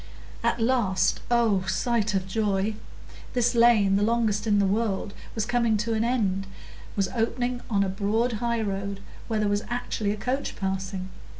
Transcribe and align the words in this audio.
At 0.43 0.59
last—oh, 0.59 1.61
sight 1.67 2.15
of 2.15 2.27
joy!—this 2.27 3.53
lane, 3.53 3.97
the 3.97 4.01
longest 4.01 4.47
in 4.47 4.57
the 4.57 4.65
world, 4.65 5.13
was 5.35 5.45
coming 5.45 5.77
to 5.77 5.93
an 5.93 6.03
end, 6.03 6.47
was 6.95 7.07
opening 7.09 7.61
on 7.69 7.83
a 7.83 7.87
broad 7.89 8.31
highroad, 8.41 8.99
where 9.27 9.39
there 9.39 9.47
was 9.47 9.61
actually 9.69 10.09
a 10.09 10.17
coach 10.17 10.55
passing! 10.55 11.09